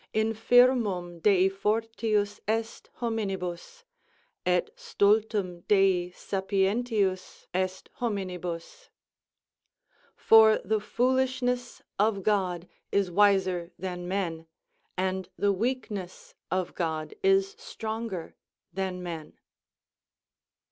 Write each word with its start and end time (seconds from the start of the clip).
Infirmum 0.15 1.19
dei 1.19 1.47
fortius 1.47 2.39
est 2.47 2.89
hominibs; 3.01 3.83
et 4.47 4.71
stultum 4.75 5.61
dei 5.67 6.09
sapientius 6.09 7.45
est 7.53 7.87
hominibus. 7.99 8.89
"For 10.15 10.57
the 10.65 10.79
foolishness 10.79 11.83
of 11.99 12.23
God 12.23 12.67
is 12.91 13.11
wiser 13.11 13.71
than 13.77 14.07
men, 14.07 14.47
and 14.97 15.29
the 15.37 15.53
weakness 15.53 16.33
of 16.49 16.73
God 16.73 17.13
is 17.21 17.53
stronger 17.59 18.35
than 18.73 19.03
men." 19.03 19.37